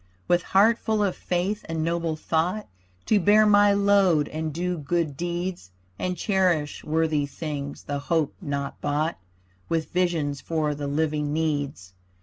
With 0.27 0.41
heart 0.41 0.79
full 0.79 1.03
of 1.03 1.15
faith 1.15 1.63
and 1.69 1.83
noble 1.83 2.15
thought 2.15 2.67
To 3.05 3.19
bear 3.19 3.45
my 3.45 3.71
load 3.73 4.27
and 4.29 4.51
do 4.51 4.75
good 4.79 5.15
deeds. 5.15 5.69
And 5.99 6.17
cherish 6.17 6.83
worthy 6.83 7.27
things, 7.27 7.83
the 7.83 7.99
hope 7.99 8.33
not 8.41 8.81
bought, 8.81 9.19
With 9.69 9.91
visions 9.91 10.41
for 10.41 10.73
the 10.73 10.87
living 10.87 11.31
needs. 11.33 11.93